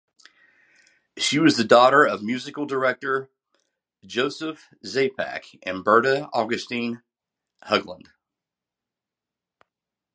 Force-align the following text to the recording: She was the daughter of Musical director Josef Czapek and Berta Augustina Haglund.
She 1.15 1.37
was 1.37 1.57
the 1.57 1.63
daughter 1.63 2.03
of 2.03 2.23
Musical 2.23 2.65
director 2.65 3.29
Josef 4.03 4.67
Czapek 4.83 5.59
and 5.61 5.83
Berta 5.83 6.27
Augustina 6.33 7.03
Haglund. 7.65 8.07